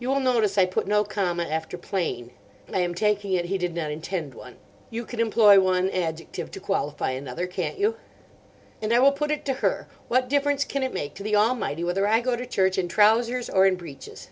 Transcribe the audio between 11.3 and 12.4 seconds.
Almighty whether I go